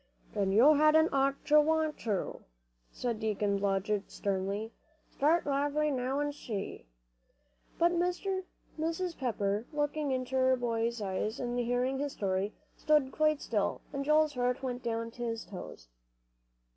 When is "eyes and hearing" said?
11.03-11.99